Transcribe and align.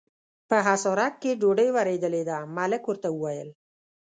په 0.49 0.57
حصارک 0.67 1.13
کې 1.21 1.31
ډوډۍ 1.41 1.69
ورېدلې 1.73 2.23
ده، 2.29 2.37
ملک 2.55 2.83
ورته 2.87 3.07
وویل. 3.11 3.49